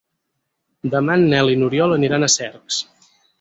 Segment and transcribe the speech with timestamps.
[0.95, 2.81] Demà en Nel i n'Oriol aniran a Cercs.